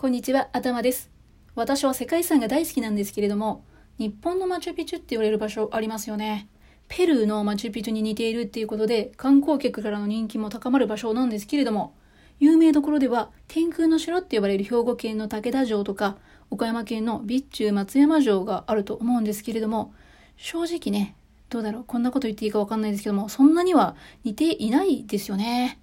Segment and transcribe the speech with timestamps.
[0.00, 1.10] こんにちは、頭です。
[1.56, 3.64] 私は世界遺産が大好きなんですけれども、
[3.98, 6.46] 日本のマチュピチュって言われる場所ありますよね。
[6.86, 11.96] ペルーのマチュピチュに似ているっていうことで、観光客からの人気も高まる場所なんですけれども、
[12.38, 16.16] 有名どころでは、天空の城って呼ばれる兵庫県の武田城とか、
[16.48, 19.92] 岡山県の備中松山城があると思うんですけれども、
[20.36, 21.16] 正直ね、
[21.48, 25.80] どうだろう、こんなこと言っていいかわかんないですけども、そんなには似ていないですよね。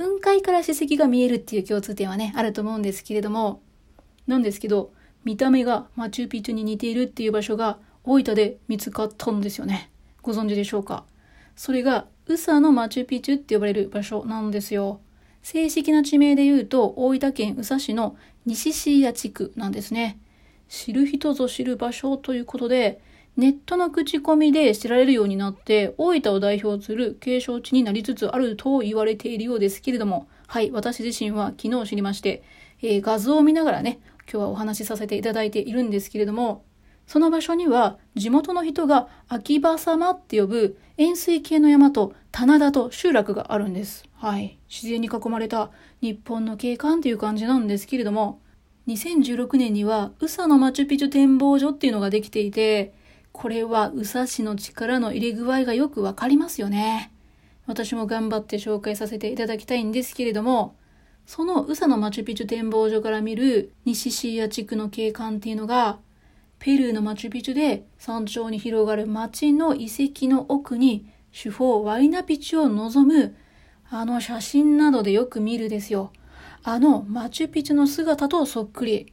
[0.00, 3.60] 雲海から史跡が見えるっていう共通点はね、あると思うんですけれども、
[4.26, 4.94] なんですけど、
[5.24, 9.90] 見た目がマチュピチュに似ているっていう場所が大分で見つかったんですよね。
[10.22, 11.04] ご存知でしょうか？
[11.54, 15.00] それが、宇佐のマチュピチュって呼ばれる場所なんですよ。
[15.42, 20.18] 正式な地名で言うと、大分県宇佐市の西椎谷地区なんですね。
[20.70, 23.02] 知る人ぞ知る場所ということで、
[23.36, 32.42] ネットの口コミで知られるようになって、大分を代表する景勝地になりつつあると言われているようですけれども、はい、私自身は昨日知りまして、
[32.82, 36.64] えー、画像を見ながらね、今日はお話しさせていただいているんですけれども、
[37.06, 44.04] その場所には地元の人が秋葉様って呼ぶ円錐形の山と棚田と集落があるんです。
[44.14, 44.58] はい。
[44.68, 48.40] 自然に囲まれた日本の景観っていう感じなんですけれども、
[48.86, 52.94] 2016年には宇佐のマチュピチュ展望所っていうのができていて、
[53.32, 57.12] これは宇佐市の力の入れ具合がよくわかりますよね。
[57.66, 60.76] 私も頑張って紹介させていただきたいんですけれども、
[61.26, 65.98] その宇佐のマチュピチュ展望所から見る西シーア地区の景観っていうのが、
[66.58, 73.36] ペルーのマチュピチュで山頂に広がる街の遺跡の奥に主峰ワイナピチュを望む
[73.88, 76.12] あの写真などでよく見るですよ。
[76.62, 79.12] あのマチュピチュの姿とそっくり。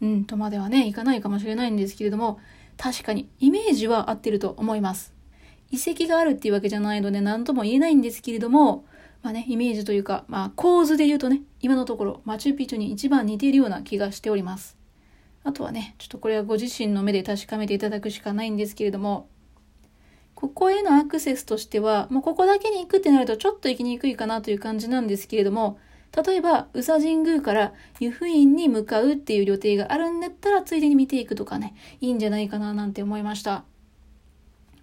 [0.00, 2.38] うんとまではね、いかないかもしれないんですけれども、
[2.76, 5.14] 確かにイメージは合ってると思います。
[5.70, 8.84] 遺跡があるっていうわけじゃないので何とも言えないんですけれども、
[9.22, 14.76] まあね、イメージというか、まあ構図で言うとね、今のところマチュピチュに一番似ているような気がしております。
[15.42, 19.28] あとはね、ちょっとこれはご自身の目で確かめていただくしかないんですけれども、
[20.34, 25.78] ここへのアクセスとしては、もうここだけに行くってなるとちょっと行きにくいかなという感じなんですけれども、
[26.24, 33.64] 例えば、宇佐神宮から湯布院に向かうっていう予定があるんだったら、ついでに見ていくとかね、いいんじゃないかななんて思いました。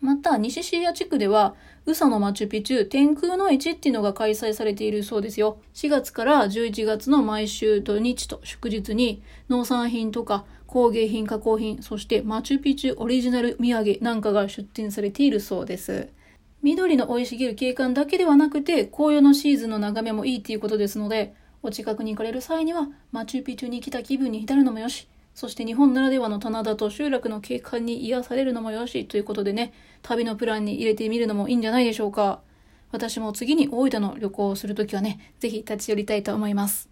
[0.00, 1.54] また、西シーア地区では、
[1.86, 5.58] 宇佐のマチュピチュ天空の市っていうのが開催されているそうですよ。
[5.74, 16.08] 4月から11月の毎週土日と祝日に、農産品とか工芸品加工品、そしてマチュピチュオリジナル土産なんかが出展されているそうです。
[16.62, 29.72] 緑の生い茂る景観だけではなくて、紅葉のシーズンの眺めもいいっていうことですので、お近くに行かれる際には、マチュピチュに来た気分に浸るのもよし、そして日本ならではの棚田と集落の景観に癒されるのもよしということでね、
[30.02, 32.42] 旅のプランに入れてみるのもいいんじゃないでしょうか。
[32.92, 36.89] 私も次に大分の旅行をするときはね、ぜひ立ち寄りたいと思います。